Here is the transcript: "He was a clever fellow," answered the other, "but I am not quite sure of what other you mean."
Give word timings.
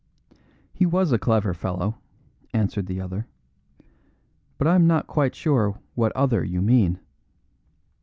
"He 0.73 0.87
was 0.87 1.11
a 1.11 1.19
clever 1.19 1.53
fellow," 1.53 1.99
answered 2.55 2.87
the 2.87 2.99
other, 2.99 3.27
"but 4.57 4.65
I 4.65 4.73
am 4.73 4.87
not 4.87 5.05
quite 5.05 5.35
sure 5.35 5.67
of 5.67 5.77
what 5.93 6.11
other 6.15 6.43
you 6.43 6.59
mean." 6.59 6.99